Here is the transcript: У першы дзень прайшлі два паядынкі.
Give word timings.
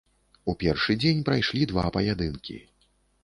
У 0.51 0.55
першы 0.63 0.95
дзень 1.03 1.19
прайшлі 1.27 1.63
два 1.71 1.85
паядынкі. 1.97 2.57